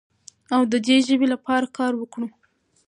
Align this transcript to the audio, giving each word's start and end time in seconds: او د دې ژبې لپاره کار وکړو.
او 0.53 0.61
د 0.71 0.73
دې 0.87 0.97
ژبې 1.07 1.27
لپاره 1.33 1.73
کار 1.77 1.91
وکړو. 1.97 2.27